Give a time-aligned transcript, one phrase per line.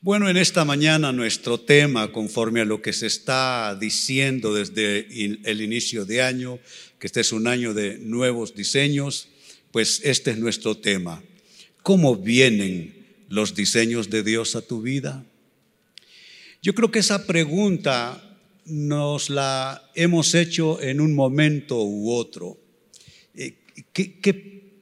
[0.00, 5.08] Bueno, en esta mañana nuestro tema, conforme a lo que se está diciendo desde
[5.50, 6.58] el inicio de año,
[6.98, 9.28] que este es un año de nuevos diseños,
[9.72, 11.22] pues este es nuestro tema.
[11.82, 12.94] ¿Cómo vienen
[13.30, 15.24] los diseños de Dios a tu vida?
[16.62, 18.22] Yo creo que esa pregunta
[18.66, 22.60] nos la hemos hecho en un momento u otro.
[23.34, 23.56] Eh,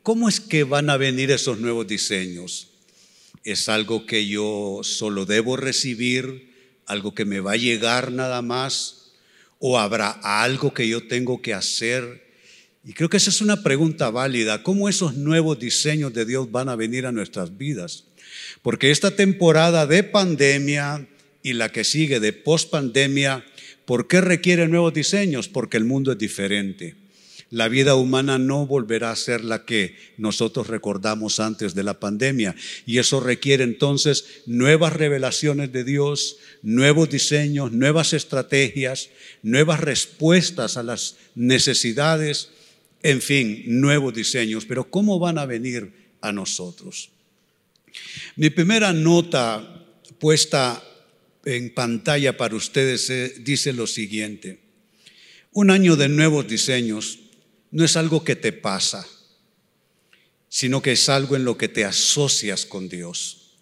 [0.03, 2.73] cómo es que van a venir esos nuevos diseños?
[3.45, 6.52] Es algo que yo solo debo recibir,
[6.87, 9.12] algo que me va a llegar nada más,
[9.59, 12.25] o habrá algo que yo tengo que hacer.
[12.85, 16.69] Y creo que esa es una pregunta válida, ¿cómo esos nuevos diseños de Dios van
[16.69, 18.05] a venir a nuestras vidas?
[18.62, 21.07] Porque esta temporada de pandemia
[21.43, 23.45] y la que sigue de pospandemia,
[23.85, 25.49] ¿por qué requiere nuevos diseños?
[25.49, 27.04] Porque el mundo es diferente
[27.55, 32.57] la vida humana no volverá a ser la que nosotros recordamos antes de la pandemia.
[32.85, 39.11] Y eso requiere entonces nuevas revelaciones de Dios, nuevos diseños, nuevas estrategias,
[39.45, 42.49] nuevas respuestas a las necesidades,
[43.05, 44.65] en fin, nuevos diseños.
[44.66, 47.11] Pero ¿cómo van a venir a nosotros?
[48.35, 49.87] Mi primera nota
[50.18, 50.83] puesta
[51.45, 54.59] en pantalla para ustedes eh, dice lo siguiente.
[55.52, 57.21] Un año de nuevos diseños
[57.75, 59.05] no es algo que te pasa,
[60.49, 63.57] sino que es algo en lo que te asocias con Dios.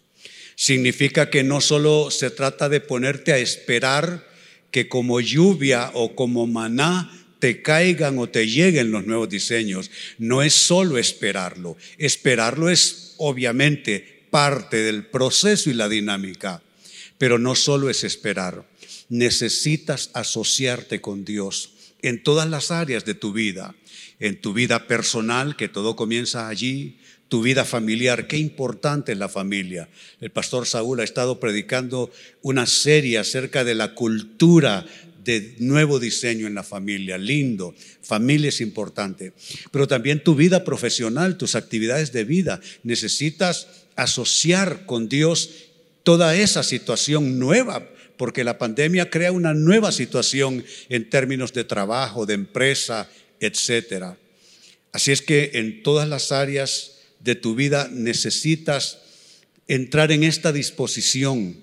[0.55, 4.29] Significa que no solo se trata de ponerte a esperar
[4.71, 9.91] que como lluvia o como maná te caigan o te lleguen los nuevos diseños.
[10.19, 11.79] No es solo esperarlo.
[11.97, 16.63] Esperarlo es obviamente parte del proceso y la dinámica,
[17.17, 18.69] pero no solo es esperar.
[19.09, 21.72] Necesitas asociarte con Dios
[22.03, 23.75] en todas las áreas de tu vida
[24.22, 29.28] en tu vida personal, que todo comienza allí, tu vida familiar, qué importante es la
[29.28, 29.89] familia.
[30.20, 32.09] El pastor Saúl ha estado predicando
[32.41, 34.86] una serie acerca de la cultura
[35.25, 39.32] de nuevo diseño en la familia, lindo, familia es importante,
[39.72, 43.66] pero también tu vida profesional, tus actividades de vida, necesitas
[43.97, 45.50] asociar con Dios
[46.04, 52.27] toda esa situación nueva, porque la pandemia crea una nueva situación en términos de trabajo,
[52.27, 53.09] de empresa,
[53.41, 54.17] etcétera.
[54.93, 58.99] Así es que en todas las áreas de tu vida necesitas
[59.69, 61.56] entrar en esta disposición.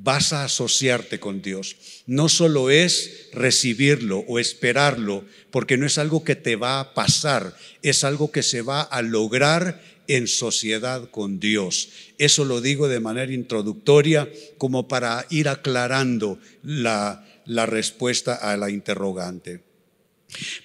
[0.00, 1.76] Vas a asociarte con Dios.
[2.06, 7.56] No solo es recibirlo o esperarlo, porque no es algo que te va a pasar,
[7.82, 11.90] es algo que se va a lograr en sociedad con Dios.
[12.16, 19.60] Eso lo digo de manera introductoria como para ir aclarando la, respuesta a la interrogante.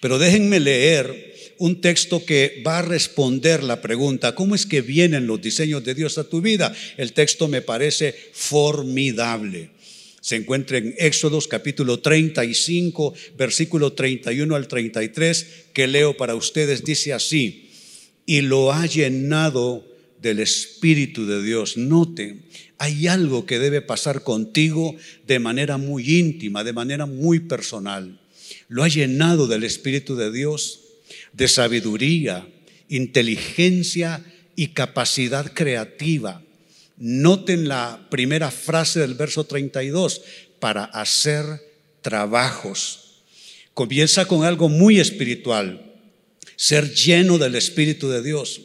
[0.02, 5.28] Pero déjenme leer un texto que va a responder la pregunta, ¿cómo es que vienen
[5.28, 6.74] los diseños de Dios a tu vida?
[6.98, 9.70] El texto me parece formidable.
[10.20, 17.12] Se encuentra en Éxodos capítulo 35, versículo 31 al 33, que leo para ustedes, dice
[17.12, 17.73] así,
[18.26, 19.86] y lo ha llenado
[20.22, 21.78] del Espíritu de Dios.
[21.78, 22.40] Note,
[22.78, 24.96] hay algo que debe pasar contigo
[25.28, 28.20] de manera muy íntima, de manera muy personal
[28.68, 30.80] lo ha llenado del Espíritu de Dios,
[31.32, 32.48] de sabiduría,
[32.90, 34.24] inteligencia
[34.56, 36.42] y capacidad creativa.
[36.98, 40.22] Noten la primera frase del verso 32,
[40.60, 41.46] para hacer
[42.02, 43.24] trabajos.
[43.74, 45.93] Comienza con algo muy espiritual,
[46.64, 48.62] ser lleno del Espíritu de Dios,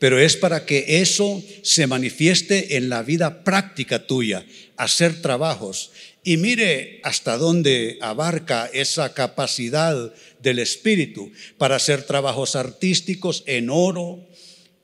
[0.00, 4.44] pero es para que eso se manifieste en la vida práctica tuya,
[4.76, 5.92] hacer trabajos.
[6.24, 10.12] Y mire hasta dónde abarca esa capacidad
[10.42, 14.26] del Espíritu para hacer trabajos artísticos en oro,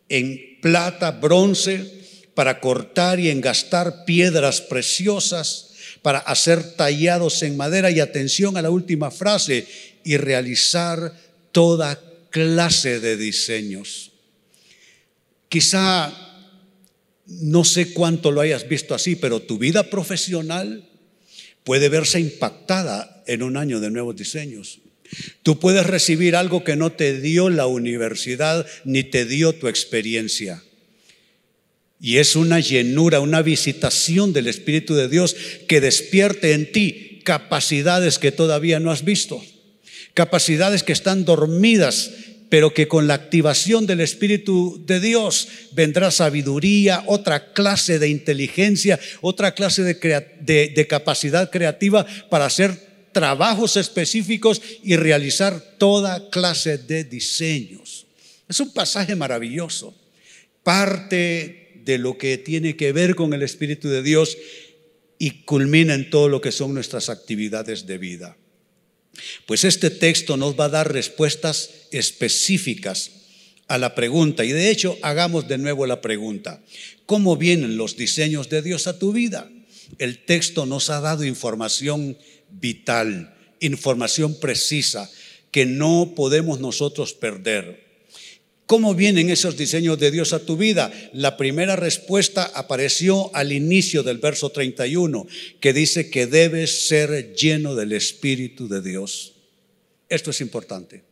[0.09, 1.84] en plata, bronce,
[2.37, 8.71] para cortar y engastar piedras preciosas, para hacer tallados en madera y atención a la
[8.71, 9.67] última frase,
[10.05, 11.12] y realizar
[11.50, 14.10] toda clase de diseños.
[15.48, 16.12] Quizá
[17.26, 20.88] no sé cuánto lo hayas visto así, pero tu vida profesional
[21.62, 24.81] puede verse impactada en un año de nuevos diseños.
[25.43, 30.62] Tú puedes recibir algo que no te dio la universidad ni te dio tu experiencia.
[32.00, 35.37] Y es una llenura, una visitación del Espíritu de Dios
[35.69, 39.44] que despierte en ti capacidades que todavía no has visto,
[40.14, 42.11] capacidades que están dormidas
[42.53, 49.00] pero que con la activación del Espíritu de Dios vendrá sabiduría, otra clase de inteligencia,
[49.23, 58.06] otra clase de, capacidad creativa para hacer trabajos específicos y realizar toda clase de diseños.
[58.47, 59.94] Es un pasaje maravilloso.
[60.62, 64.37] Parte de lo que tiene que ver con el Espíritu de Dios
[65.19, 68.37] y culmina en todo lo que son nuestras actividades de vida.
[69.46, 73.11] Pues este texto nos va a dar respuestas específicas
[73.69, 74.44] a la pregunta.
[74.44, 76.62] Y de hecho, hagamos de nuevo la pregunta.
[77.06, 79.50] ¿Cómo vienen los diseños de Dios a tu vida?
[79.99, 82.17] El texto nos ha dado información
[82.50, 85.11] vital, información precisa
[85.50, 87.92] que no podemos nosotros perder.
[88.72, 90.90] ¿Cómo vienen esos diseños de Dios a tu vida?
[91.12, 95.26] La primera respuesta apareció al inicio del verso 31,
[95.60, 99.34] que dice que debes ser lleno del Espíritu de Dios.
[100.08, 101.04] Esto es importante.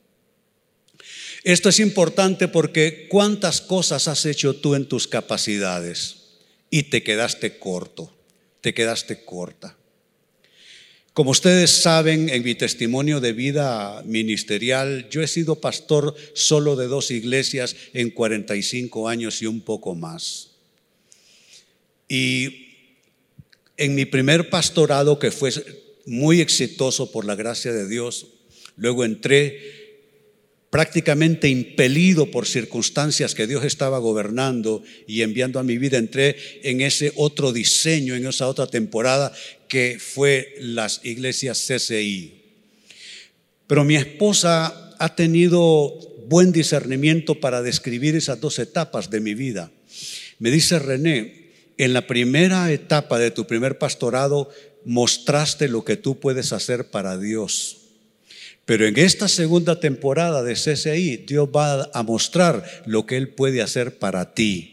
[1.45, 6.39] Esto es importante porque cuántas cosas has hecho tú en tus capacidades
[6.71, 8.11] y te quedaste corto,
[8.63, 9.77] te quedaste corta.
[11.13, 16.87] Como ustedes saben, en mi testimonio de vida ministerial, yo he sido pastor solo de
[16.87, 20.53] dos iglesias en 45 años y un poco más.
[22.09, 22.69] Y
[23.77, 25.51] en mi primer pastorado, que fue
[26.07, 28.29] muy exitoso por la gracia de Dios,
[28.77, 29.81] luego entré
[30.71, 36.81] prácticamente impelido por circunstancias que Dios estaba gobernando y enviando a mi vida, entré en
[36.81, 39.33] ese otro diseño, en esa otra temporada
[39.71, 42.35] que fue las iglesias CCI.
[43.67, 45.97] Pero mi esposa ha tenido
[46.27, 49.71] buen discernimiento para describir esas dos etapas de mi vida.
[50.41, 54.51] Me dice René, en la primera etapa de tu primer pastorado
[54.85, 57.79] mostraste lo que tú puedes hacer para Dios.
[58.67, 63.63] Pero en esta segunda temporada de CCI, Dios va a mostrar lo que Él puede
[63.63, 64.70] hacer para ti.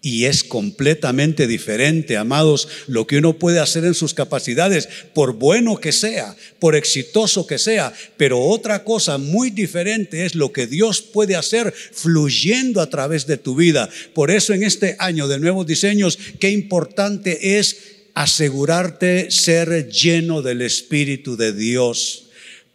[0.00, 5.76] Y es completamente diferente, amados, lo que uno puede hacer en sus capacidades, por bueno
[5.76, 7.92] que sea, por exitoso que sea.
[8.16, 13.38] Pero otra cosa muy diferente es lo que Dios puede hacer fluyendo a través de
[13.38, 13.90] tu vida.
[14.14, 17.76] Por eso en este año de nuevos diseños, qué importante es
[18.14, 22.24] asegurarte ser lleno del Espíritu de Dios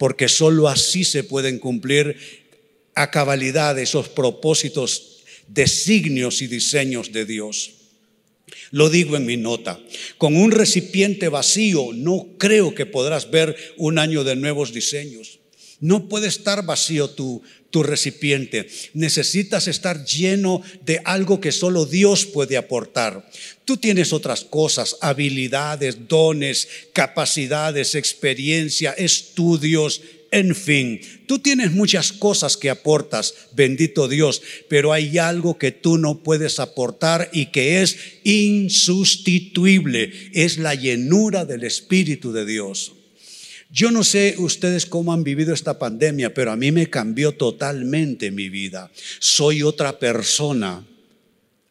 [0.03, 2.17] porque sólo así se pueden cumplir
[2.95, 5.12] a cabalidad esos propósitos,
[5.53, 7.71] designios y diseños de Dios.
[8.71, 9.79] Lo digo en mi nota.
[10.17, 15.39] Con un recipiente vacío no creo que podrás ver un año de nuevos diseños.
[15.79, 18.69] No puede estar vacío tu, tu recipiente.
[18.93, 23.29] Necesitas estar lleno de algo que solo Dios puede aportar.
[23.65, 30.01] Tú tienes otras cosas, habilidades, dones, capacidades, experiencia, estudios,
[30.33, 35.99] en fin, tú tienes muchas cosas que aportas, bendito Dios, pero hay algo que tú
[35.99, 42.93] no puedes aportar y que es insustituible, es la llenura del Espíritu de Dios.
[43.69, 48.31] Yo no sé ustedes cómo han vivido esta pandemia, pero a mí me cambió totalmente
[48.31, 48.91] mi vida.
[49.19, 50.83] Soy otra persona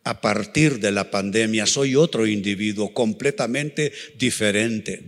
[0.05, 5.03] a partir de la pandemia, soy otro individuo completamente diferente.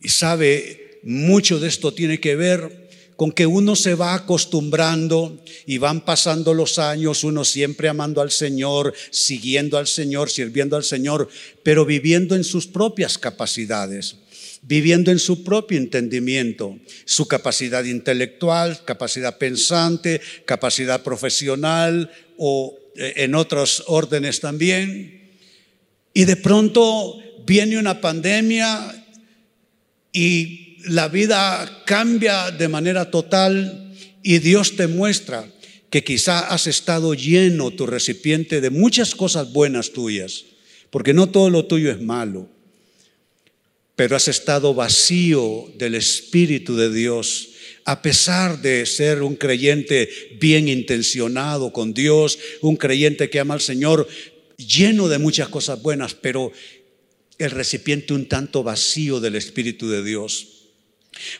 [0.00, 2.82] Y sabe, mucho de esto tiene que ver
[3.16, 8.30] con que uno se va acostumbrando y van pasando los años, uno siempre amando al
[8.30, 11.28] Señor, siguiendo al Señor, sirviendo al Señor,
[11.62, 14.16] pero viviendo en sus propias capacidades
[14.62, 23.34] viviendo en su propio entendimiento, su capacidad intelectual, capacidad pensante, capacidad profesional o eh, en
[23.34, 25.32] otros órdenes también.
[26.14, 29.04] Y de pronto viene una pandemia
[30.12, 35.46] y la vida cambia de manera total y Dios te muestra
[35.90, 40.44] que quizá has estado lleno tu recipiente de muchas cosas buenas tuyas,
[40.90, 42.48] porque no todo lo tuyo es malo
[43.96, 47.50] pero has estado vacío del Espíritu de Dios.
[47.84, 50.08] A pesar de ser un creyente
[50.40, 54.08] bien intencionado con Dios, un creyente que ama al Señor,
[54.56, 56.52] lleno de muchas cosas buenas, pero
[57.38, 60.51] el recipiente un tanto vacío del Espíritu de Dios.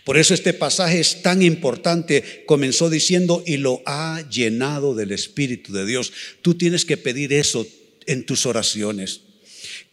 [0.04, 2.44] Por eso este pasaje es tan importante.
[2.46, 6.12] Comenzó diciendo, y lo ha llenado del Espíritu de Dios.
[6.42, 7.66] Tú tienes que pedir eso
[8.06, 9.22] en tus oraciones.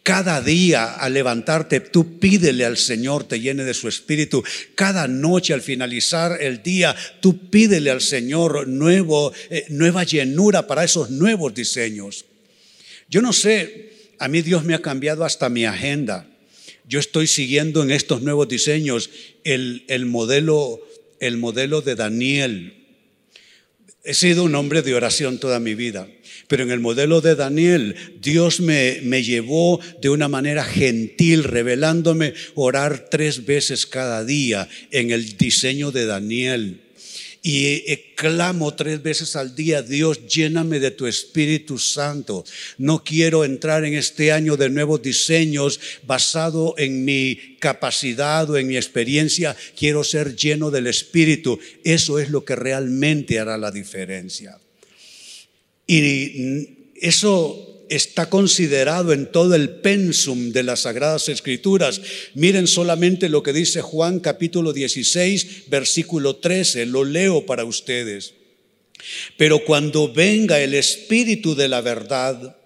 [0.04, 4.44] Cada día al levantarte, tú pídele al Señor, te llene de su espíritu.
[4.74, 10.84] Cada noche al finalizar el día, tú pídele al Señor nuevo, eh, nueva llenura para
[10.84, 12.26] esos nuevos diseños.
[13.08, 16.26] Yo no sé, a mí Dios me ha cambiado hasta mi agenda.
[16.90, 19.12] Yo estoy siguiendo en estos nuevos diseños
[19.44, 20.82] el, el modelo,
[21.20, 22.74] el modelo de Daniel.
[24.04, 26.08] He sido un hombre de oración toda mi vida.
[26.48, 32.34] Pero en el modelo de Daniel, Dios me, me llevó de una manera gentil, revelándome
[32.56, 36.82] orar tres veces cada día en el diseño de Daniel.
[37.42, 42.44] Y clamo tres veces al día, Dios, lléname de tu Espíritu Santo.
[42.78, 48.68] No quiero entrar en este año de nuevos diseños basado en mi capacidad o en
[48.68, 49.56] mi experiencia.
[49.78, 51.60] Quiero ser lleno del Espíritu.
[51.84, 54.60] Eso es lo que realmente hará la diferencia.
[55.88, 62.02] Y eso está considerado en todo el pensum de las Sagradas Escrituras.
[62.34, 68.34] Miren solamente lo que dice Juan capítulo 16, versículo 13, lo leo para ustedes.
[69.38, 72.58] Pero cuando venga el Espíritu de la verdad,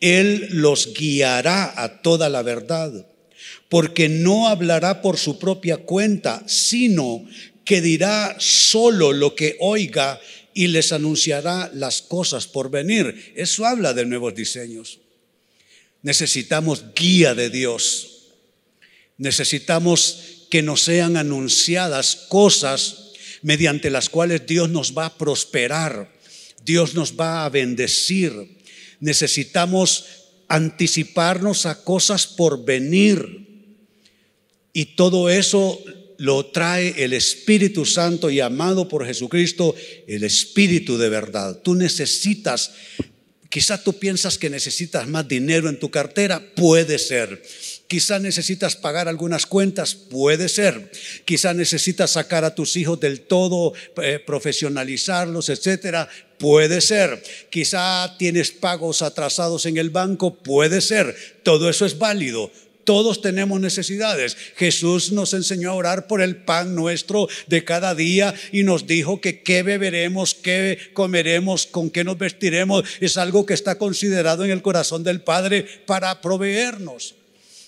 [0.00, 3.06] Él los guiará a toda la verdad,
[3.68, 7.24] porque no hablará por su propia cuenta, sino
[7.64, 10.18] que dirá solo lo que oiga
[10.54, 13.32] y les anunciará las cosas por venir.
[13.36, 15.00] Eso habla de nuevos diseños.
[16.02, 18.28] Necesitamos guía de Dios.
[19.16, 23.12] Necesitamos que nos sean anunciadas cosas
[23.42, 26.12] mediante las cuales Dios nos va a prosperar,
[26.64, 28.58] Dios nos va a bendecir.
[29.00, 30.04] Necesitamos
[30.48, 33.46] anticiparnos a cosas por venir.
[34.72, 35.82] Y todo eso
[36.18, 39.74] lo trae el Espíritu Santo y amado por Jesucristo,
[40.06, 41.60] el Espíritu de verdad.
[41.62, 42.72] Tú necesitas,
[43.48, 47.40] quizá tú piensas que necesitas más dinero en tu cartera, puede ser.
[47.86, 50.90] Quizá necesitas pagar algunas cuentas, puede ser.
[51.24, 53.72] Quizá necesitas sacar a tus hijos del todo,
[54.02, 57.22] eh, profesionalizarlos, etcétera, puede ser.
[57.48, 61.14] Quizá tienes pagos atrasados en el banco, puede ser.
[61.44, 62.50] Todo eso es válido.
[62.88, 64.34] Todos tenemos necesidades.
[64.56, 69.20] Jesús nos enseñó a orar por el pan nuestro de cada día y nos dijo
[69.20, 72.84] que qué beberemos, qué comeremos, con qué nos vestiremos.
[73.00, 77.14] Es algo que está considerado en el corazón del Padre para proveernos.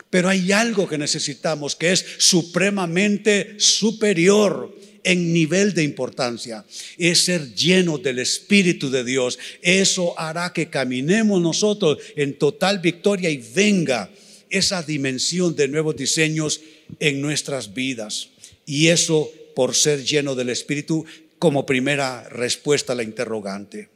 [0.08, 4.74] Pero hay algo que necesitamos que es supremamente superior
[5.04, 6.64] en nivel de importancia.
[6.96, 9.38] Es ser lleno del Espíritu de Dios.
[9.60, 14.08] Eso hará que caminemos nosotros en total victoria y venga
[14.50, 16.60] esa dimensión de nuevos diseños
[16.98, 18.30] en nuestras vidas.
[18.66, 21.04] Y eso por ser lleno del Espíritu
[21.38, 23.88] como primera respuesta a la interrogante.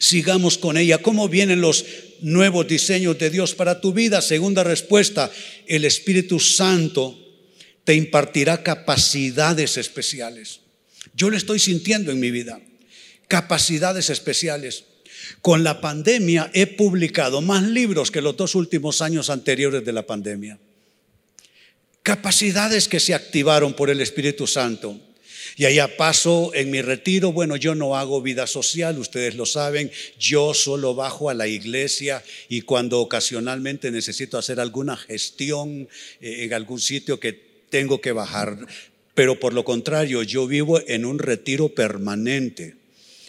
[0.00, 0.98] Sigamos con ella.
[0.98, 1.84] ¿Cómo vienen los
[2.20, 4.20] nuevos diseños de Dios para tu vida?
[4.22, 5.30] Segunda respuesta,
[5.66, 7.18] el Espíritu Santo
[7.84, 10.60] te impartirá capacidades especiales.
[11.14, 12.60] Yo lo estoy sintiendo en mi vida.
[13.28, 14.84] Capacidades especiales.
[15.40, 20.06] Con la pandemia he publicado más libros que los dos últimos años anteriores de la
[20.06, 20.58] pandemia.
[22.02, 25.00] Capacidades que se activaron por el Espíritu Santo.
[25.56, 29.90] Y allá paso en mi retiro, bueno, yo no hago vida social, ustedes lo saben,
[30.18, 35.88] yo solo bajo a la iglesia y cuando ocasionalmente necesito hacer alguna gestión
[36.20, 37.32] eh, en algún sitio que
[37.70, 38.66] tengo que bajar,
[39.14, 42.74] pero por lo contrario, yo vivo en un retiro permanente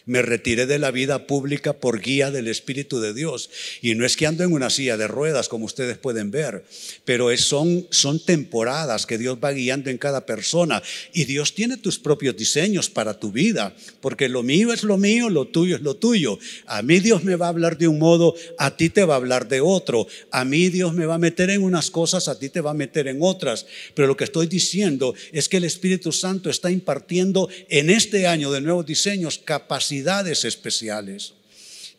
[0.07, 3.49] me retiré de la vida pública por guía del Espíritu de Dios.
[3.81, 6.63] Y no es que ando en una silla de ruedas, como ustedes pueden ver,
[7.05, 10.81] pero son, son temporadas que Dios va guiando en cada persona.
[11.13, 15.29] Y Dios tiene tus propios diseños para tu vida, porque lo mío es lo mío,
[15.29, 16.39] lo tuyo es lo tuyo.
[16.65, 19.17] A mí Dios me va a hablar de un modo, a ti te va a
[19.17, 20.07] hablar de otro.
[20.31, 22.73] A mí Dios me va a meter en unas cosas, a ti te va a
[22.73, 23.65] meter en otras.
[23.93, 28.51] Pero lo que estoy diciendo es que el Espíritu Santo está impartiendo en este año
[28.51, 29.96] de nuevos diseños capacidad
[30.43, 31.33] especiales,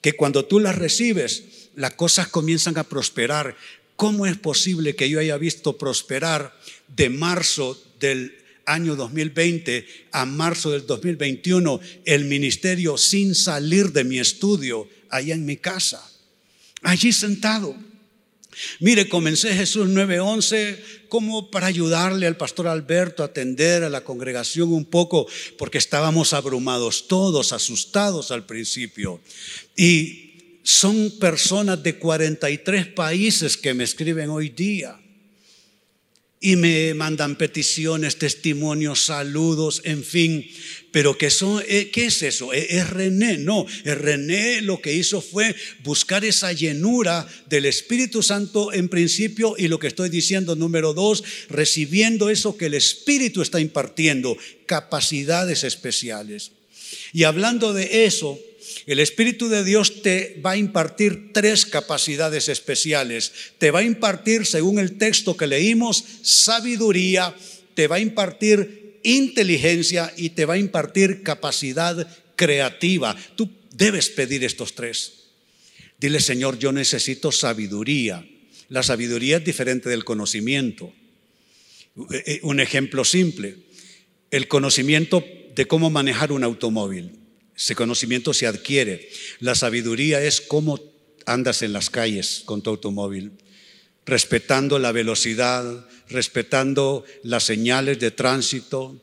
[0.01, 3.57] que cuando tú las recibes, las cosas comienzan a prosperar.
[3.97, 6.57] ¿Cómo es posible que yo haya visto prosperar
[6.89, 8.35] de marzo del
[8.67, 15.45] año 2020 a marzo del 2021 el ministerio sin salir de mi estudio allá en
[15.45, 16.05] mi casa?
[16.83, 17.88] Allí sentado.
[18.81, 24.73] Mire, comencé Jesús 9:11 como para ayudarle al pastor Alberto a atender a la congregación
[24.73, 29.21] un poco, porque estábamos abrumados todos, asustados al principio.
[29.77, 35.01] Y son personas de 43 países que me escriben hoy día
[36.41, 40.49] y me mandan peticiones, testimonios, saludos, en fin.
[40.93, 42.53] Pero ¿qué, son, eh, ¿qué es eso?
[42.53, 43.39] ¿E-, ¿Es René?
[43.39, 49.55] No, es René lo que hizo fue buscar esa llenura del Espíritu Santo en principio
[49.59, 55.65] y lo que estoy diciendo, número dos, recibiendo eso que el Espíritu está impartiendo, capacidades
[55.65, 56.53] especiales.
[57.13, 58.39] Y hablando de eso,
[58.87, 63.33] el Espíritu de Dios te va a impartir tres capacidades especiales.
[63.59, 67.35] Te va a impartir, según el texto que leímos, sabiduría,
[67.75, 73.17] te va a impartir inteligencia y te va a impartir capacidad creativa.
[73.37, 75.13] Tú debes pedir estos tres.
[75.99, 78.27] Dile, Señor, yo necesito sabiduría.
[78.69, 80.93] La sabiduría es diferente del conocimiento.
[82.11, 83.57] Eh, eh, un ejemplo simple.
[84.31, 87.18] El conocimiento de cómo manejar un automóvil.
[87.59, 89.11] Ese conocimiento se adquiere.
[89.41, 90.79] La sabiduría es cómo
[91.27, 93.33] andas en las calles con tu automóvil,
[94.07, 99.03] respetando la velocidad, respetando las señales de tránsito,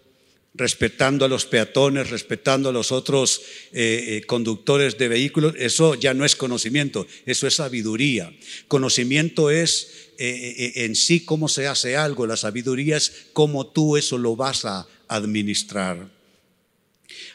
[0.53, 3.41] respetando a los peatones, respetando a los otros
[3.73, 8.33] eh, eh, conductores de vehículos, eso ya no es conocimiento, eso es sabiduría.
[8.69, 14.17] Conocimiento es eh, en sí cómo se hace algo, la sabiduría es cómo tú eso
[14.17, 16.14] lo vas a administrar.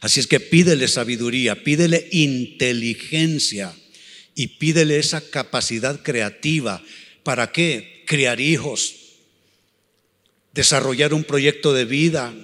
[0.00, 3.74] Así es que pídele sabiduría, pídele inteligencia
[4.34, 6.82] y pídele esa capacidad creativa.
[7.22, 8.04] ¿Para qué?
[8.06, 8.94] Criar hijos,
[10.54, 12.34] desarrollar un proyecto de vida,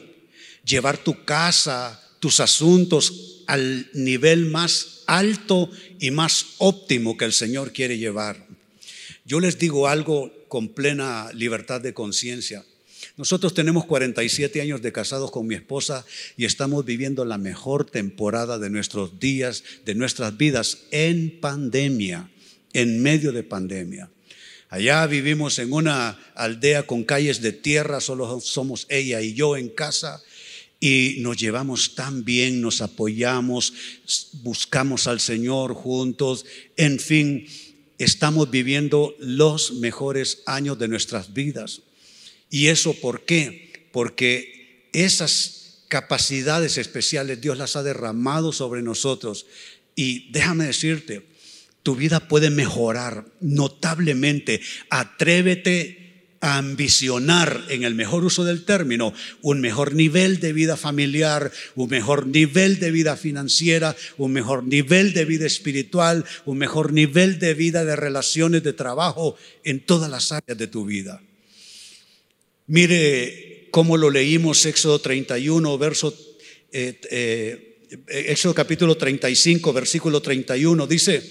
[0.65, 7.73] llevar tu casa, tus asuntos al nivel más alto y más óptimo que el Señor
[7.73, 8.47] quiere llevar.
[9.25, 12.65] Yo les digo algo con plena libertad de conciencia.
[13.17, 16.05] Nosotros tenemos 47 años de casados con mi esposa
[16.37, 22.31] y estamos viviendo la mejor temporada de nuestros días, de nuestras vidas en pandemia,
[22.75, 24.11] en medio de pandemia.
[24.69, 29.71] Allá vivimos en una aldea con calles de tierra, solo somos ella y yo en
[29.71, 30.23] casa
[30.79, 33.73] y nos llevamos tan bien, nos apoyamos,
[34.43, 36.45] buscamos al Señor juntos,
[36.77, 37.47] en fin,
[37.97, 41.81] estamos viviendo los mejores años de nuestras vidas.
[42.51, 43.89] ¿Y eso por qué?
[43.93, 49.47] Porque esas capacidades especiales Dios las ha derramado sobre nosotros.
[49.95, 51.27] Y déjame decirte,
[51.83, 54.61] tu vida puede mejorar notablemente.
[54.91, 56.07] Atrévete
[56.41, 61.89] a ambicionar, en el mejor uso del término, un mejor nivel de vida familiar, un
[61.89, 67.55] mejor nivel de vida financiera, un mejor nivel de vida espiritual, un mejor nivel de
[67.55, 71.23] vida de relaciones de trabajo en todas las áreas de tu vida.
[72.67, 76.17] Mire cómo lo leímos Éxodo 31, verso,
[76.73, 81.23] eh, eh, Éxodo capítulo 35, versículo 31, dice,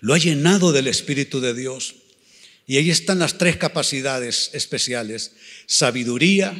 [0.00, 1.94] lo ha llenado del Espíritu de Dios
[2.66, 5.32] y ahí están las tres capacidades especiales,
[5.66, 6.54] sabiduría,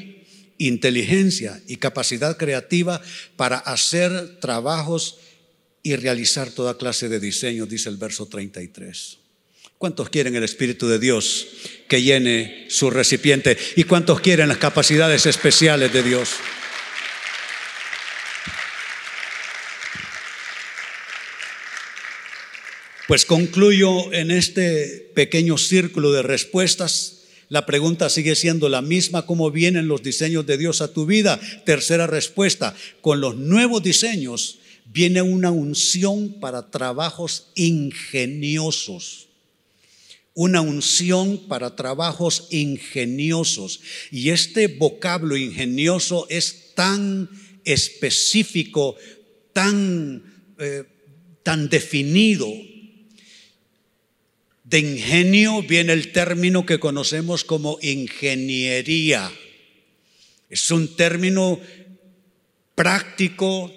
[0.58, 3.02] inteligencia y capacidad creativa
[3.36, 5.18] para hacer trabajos
[5.82, 9.23] y realizar toda clase de diseños, dice el verso 33.
[9.84, 11.46] ¿Cuántos quieren el Espíritu de Dios
[11.88, 13.58] que llene su recipiente?
[13.76, 16.30] ¿Y cuántos quieren las capacidades especiales de Dios?
[23.06, 27.24] Pues concluyo en este pequeño círculo de respuestas.
[27.50, 31.38] La pregunta sigue siendo la misma, ¿cómo vienen los diseños de Dios a tu vida?
[31.66, 39.28] Tercera respuesta, con los nuevos diseños viene una unción para trabajos ingeniosos.
[40.34, 43.80] Una unción para trabajos ingeniosos.
[44.10, 47.30] Y este vocablo ingenioso es tan
[47.64, 48.96] específico,
[49.52, 50.22] tan,
[50.58, 50.84] eh,
[51.42, 52.48] tan definido,
[54.64, 59.30] de ingenio viene el término que conocemos como ingeniería.
[60.48, 61.60] Es un término
[62.74, 63.70] práctico,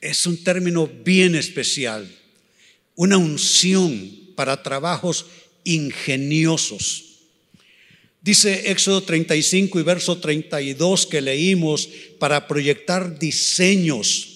[0.00, 2.08] es un término bien especial,
[2.94, 5.26] una unción para trabajos
[5.64, 7.04] ingeniosos.
[8.20, 14.28] Dice Éxodo 35 y verso 32 que leímos para proyectar diseños,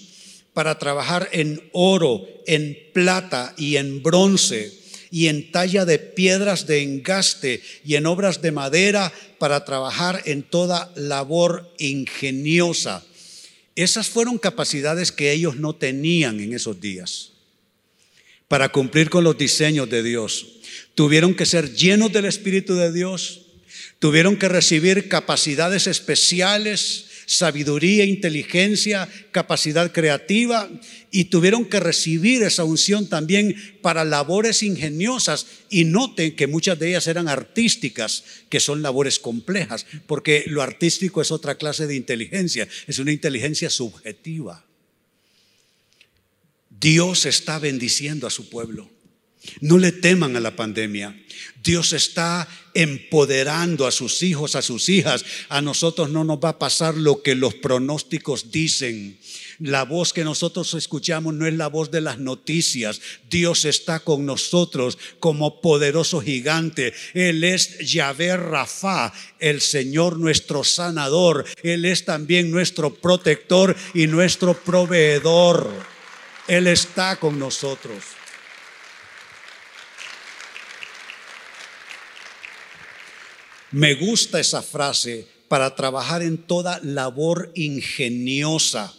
[0.52, 4.72] para trabajar en oro, en plata y en bronce
[5.10, 10.42] y en talla de piedras de engaste y en obras de madera para trabajar en
[10.42, 13.04] toda labor ingeniosa.
[13.76, 17.32] Esas fueron capacidades que ellos no tenían en esos días
[18.48, 20.56] para cumplir con los diseños de Dios.
[20.96, 23.42] Tuvieron que ser llenos del Espíritu de Dios,
[24.00, 30.70] tuvieron que recibir capacidades especiales sabiduría, inteligencia, capacidad creativa
[31.11, 35.46] y tuvieron que recibir esa unción también para labores ingeniosas.
[35.68, 41.20] Y noten que muchas de ellas eran artísticas, que son labores complejas, porque lo artístico
[41.20, 44.64] es otra clase de inteligencia, es una inteligencia subjetiva.
[46.70, 48.95] Dios está bendiciendo a su pueblo.
[49.61, 51.14] No le teman a la pandemia.
[51.62, 55.24] Dios está empoderando a sus hijos, a sus hijas.
[55.48, 59.18] A nosotros no nos va a pasar lo que los pronósticos dicen.
[59.59, 63.00] La voz que nosotros escuchamos no es la voz de las noticias.
[63.30, 66.92] Dios está con nosotros como poderoso gigante.
[67.14, 71.46] Él es Yahvé Rafa, el Señor nuestro sanador.
[71.62, 75.70] Él es también nuestro protector y nuestro proveedor.
[76.46, 78.04] Él está con nosotros.
[83.72, 88.94] Me gusta esa frase para trabajar en toda labor ingeniosa.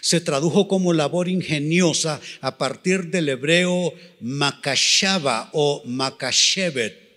[0.00, 7.07] Se tradujo como labor ingeniosa a partir del hebreo makashaba o makashevet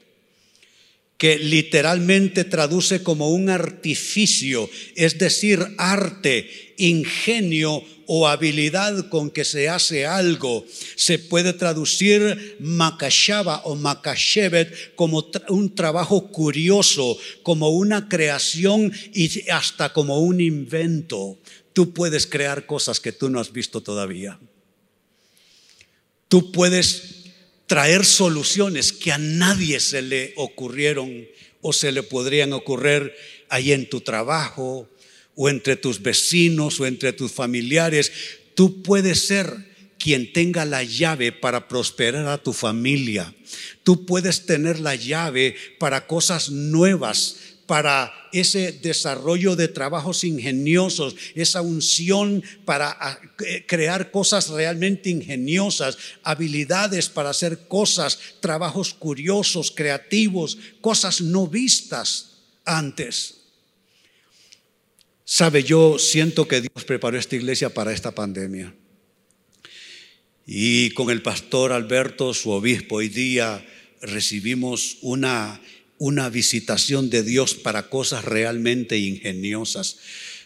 [1.21, 9.69] que literalmente traduce como un artificio, es decir, arte, ingenio o habilidad con que se
[9.69, 10.65] hace algo.
[10.95, 19.93] Se puede traducir makashaba o makashevet como un trabajo curioso, como una creación y hasta
[19.93, 21.37] como un invento.
[21.73, 24.39] Tú puedes crear cosas que tú no has visto todavía.
[26.27, 27.20] Tú puedes
[27.71, 31.25] traer soluciones que a nadie se le ocurrieron
[31.61, 33.13] o se le podrían ocurrir
[33.47, 34.89] ahí en tu trabajo
[35.35, 38.11] o entre tus vecinos o entre tus familiares.
[38.55, 39.55] Tú puedes ser
[39.97, 43.33] quien tenga la llave para prosperar a tu familia.
[43.83, 47.37] Tú puedes tener la llave para cosas nuevas
[47.71, 53.17] para ese desarrollo de trabajos ingeniosos, esa unción para ah,
[53.65, 63.37] crear cosas realmente ingeniosas, habilidades para hacer cosas, trabajos curiosos, creativos, cosas no vistas antes.
[65.23, 68.75] Sabe, yo siento que Dios preparó esta iglesia para esta pandemia.
[70.45, 73.65] Y con el pastor Alberto, su obispo, hoy día
[74.01, 75.61] recibimos una
[76.01, 79.97] una visitación de Dios para cosas realmente ingeniosas.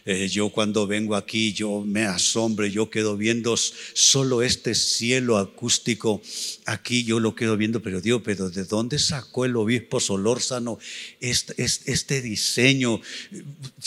[0.08, 6.22] Eh, yo cuando vengo aquí, yo me asombro, yo quedo viendo solo este cielo acústico
[6.68, 10.78] aquí, yo lo quedo viendo, pero Dios, pero ¿de dónde sacó el obispo Solórzano
[11.22, 13.02] este, este, diseño?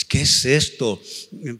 [0.09, 1.01] ¿Qué es esto?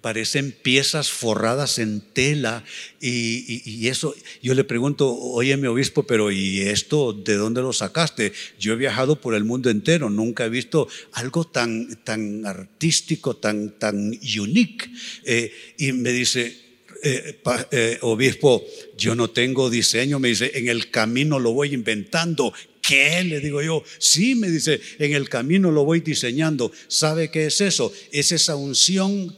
[0.01, 2.65] Parecen piezas forradas en tela
[2.99, 7.71] y, y, eso, yo le pregunto, oye mi obispo, pero ¿y esto de dónde lo
[7.71, 8.33] sacaste?
[8.59, 13.79] Yo he viajado por el mundo entero, nunca he visto algo tan, tan artístico, tan,
[13.79, 14.19] tan
[14.49, 14.85] único
[15.25, 16.55] eh, y me dice,
[17.01, 17.39] eh,
[17.71, 18.65] eh, obispo,
[18.97, 22.53] yo no tengo diseño, me dice, en el camino lo voy inventando.
[22.81, 23.23] ¿Qué?
[23.23, 26.71] Le digo yo, sí, me dice, en el camino lo voy diseñando.
[26.87, 27.93] ¿Sabe qué es eso?
[28.11, 29.35] Es esa unción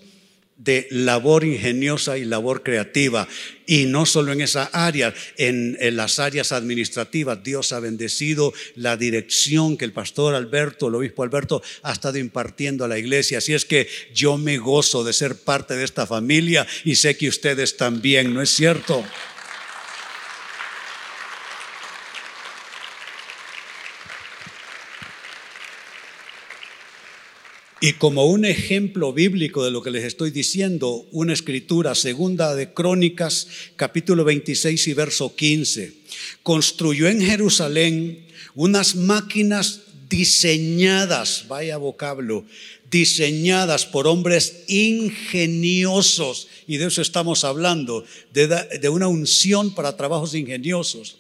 [0.64, 3.28] de labor ingeniosa y labor creativa.
[3.66, 9.76] Y no solo en esa área, en, las áreas administrativas, Dios ha bendecido la dirección
[9.76, 13.40] que el pastor Alberto, el obispo Alberto, ha estado impartiendo a la iglesia.
[13.40, 17.30] Así es que yo me gozo de ser parte de esta familia y sé que
[17.30, 19.04] ustedes también, ¿no es cierto?
[27.84, 32.76] Y como un ejemplo bíblico de lo que les estoy diciendo, una escritura, segunda de
[32.76, 35.92] Crónicas, capítulo 26 y verso 15,
[36.44, 42.46] construyó en Jerusalén unas máquinas diseñadas, vaya vocablo,
[42.92, 48.48] diseñadas por hombres ingeniosos, y de eso estamos hablando, de,
[48.80, 51.18] de una unción para trabajos ingeniosos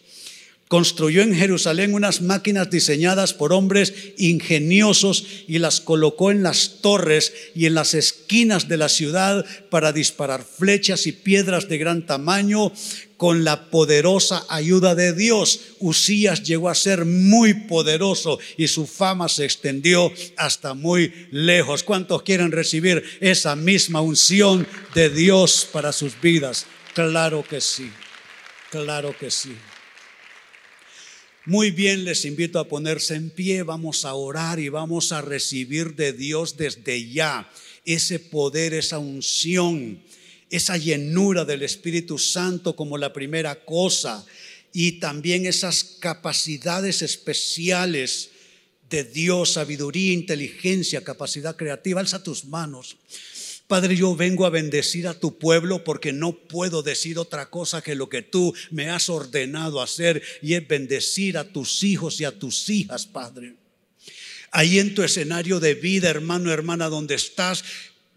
[0.71, 7.33] construyó en Jerusalén unas máquinas diseñadas por hombres ingeniosos y las colocó en las torres
[7.53, 12.71] y en las esquinas de la ciudad para disparar flechas y piedras de gran tamaño
[13.17, 15.59] con la poderosa ayuda de Dios.
[15.79, 21.83] Usías llegó a ser muy poderoso y su fama se extendió hasta muy lejos.
[21.83, 26.65] ¿Cuántos quieren recibir esa misma unción de Dios para sus vidas?
[26.93, 27.91] Claro que sí,
[28.69, 29.53] claro que sí.
[31.47, 35.95] Muy bien, les invito a ponerse en pie, vamos a orar y vamos a recibir
[35.95, 37.51] de Dios desde ya
[37.83, 40.03] ese poder, esa unción,
[40.51, 44.23] esa llenura del Espíritu Santo como la primera cosa
[44.71, 48.29] y también esas capacidades especiales
[48.87, 52.01] de Dios, sabiduría, inteligencia, capacidad creativa.
[52.01, 52.97] Alza tus manos.
[53.71, 57.95] Padre, yo vengo a bendecir a tu pueblo porque no puedo decir otra cosa que
[57.95, 62.37] lo que tú me has ordenado hacer y es bendecir a tus hijos y a
[62.37, 63.55] tus hijas, Padre.
[64.51, 67.63] Ahí en tu escenario de vida, hermano, hermana, donde estás,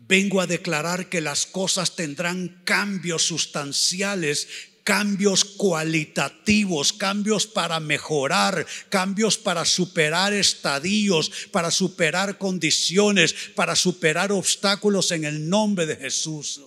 [0.08, 4.48] vengo a declarar que las cosas tendrán cambios sustanciales
[4.84, 15.10] cambios cualitativos, cambios para mejorar, cambios para superar estadios, para superar condiciones, para superar obstáculos
[15.10, 16.60] en el nombre de Jesús.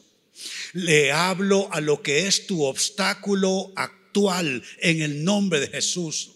[0.74, 6.32] Le hablo a lo que es tu obstáculo actual en el nombre de Jesús.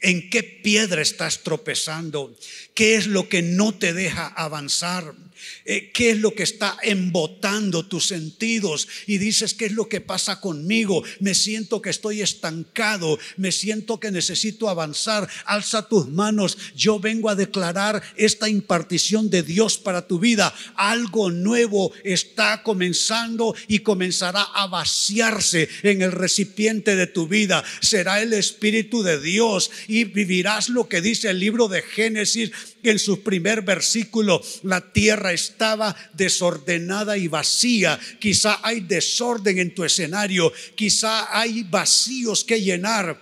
[0.00, 2.36] ¿En qué piedra estás tropezando?
[2.74, 5.14] ¿Qué es lo que no te deja avanzar?
[5.64, 8.88] Eh, ¿Qué es lo que está embotando tus sentidos?
[9.06, 11.02] Y dices, ¿qué es lo que pasa conmigo?
[11.20, 15.28] Me siento que estoy estancado, me siento que necesito avanzar.
[15.44, 16.58] Alza tus manos.
[16.76, 20.54] Yo vengo a declarar esta impartición de Dios para tu vida.
[20.74, 27.64] Algo nuevo está comenzando y comenzará a vaciarse en el recipiente de tu vida.
[27.80, 32.52] Será el Espíritu de Dios y vivirás lo que dice el libro de Génesis
[32.90, 34.42] en su primer versículo.
[34.62, 37.98] La tierra estaba desordenada y vacía.
[38.20, 43.18] Quizá hay desorden en tu escenario, quizá hay vacíos que llenar.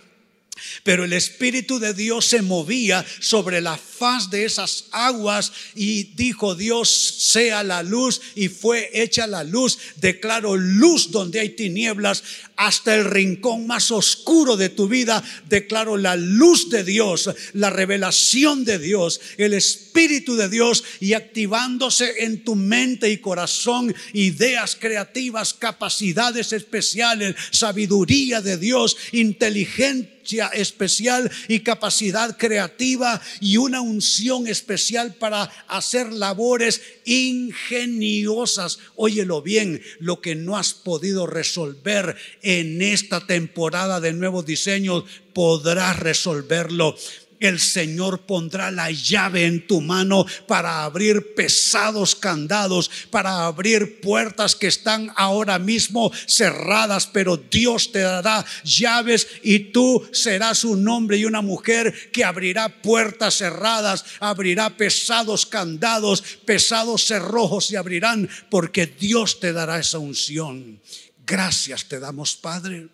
[0.84, 6.54] Pero el Espíritu de Dios se movía sobre la faz de esas aguas y dijo
[6.54, 9.78] Dios, sea la luz y fue hecha la luz.
[9.96, 12.22] Declaro luz donde hay tinieblas
[12.66, 15.22] hasta el rincón más oscuro de tu vida.
[15.48, 22.24] Declaro la luz de Dios, la revelación de Dios, el Espíritu de Dios y activándose
[22.24, 30.22] en tu mente y corazón ideas creativas, capacidades especiales, sabiduría de Dios, inteligente
[30.54, 38.78] especial y capacidad creativa y una unción especial para hacer labores ingeniosas.
[38.96, 42.16] Óyelo bien, lo que no has podido resolver
[42.60, 46.96] en esta temporada de nuevos diseños, podrás resolverlo
[47.42, 54.54] el Señor pondrá la llave en tu mano para abrir pesados candados, para abrir puertas
[54.54, 61.16] que están ahora mismo cerradas, pero Dios te dará llaves y tú serás un hombre
[61.16, 68.86] y una mujer que abrirá puertas cerradas, abrirá pesados candados, pesados cerrojos y abrirán porque
[68.86, 70.80] Dios te dará esa unción.
[71.26, 72.88] Gracias te damos, Padre.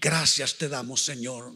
[0.00, 1.54] Gracias te damos, Señor.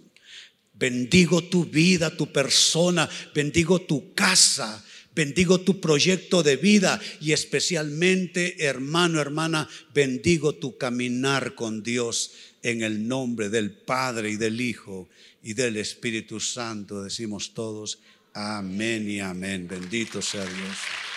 [0.74, 8.64] Bendigo tu vida, tu persona, bendigo tu casa, bendigo tu proyecto de vida y especialmente,
[8.64, 12.30] hermano, hermana, bendigo tu caminar con Dios
[12.62, 15.08] en el nombre del Padre y del Hijo
[15.42, 17.02] y del Espíritu Santo.
[17.02, 17.98] Decimos todos,
[18.32, 19.66] amén y amén.
[19.66, 21.07] Bendito sea Dios.